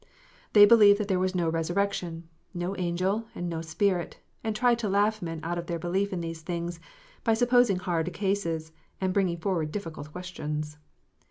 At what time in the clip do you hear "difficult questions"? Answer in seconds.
9.71-10.79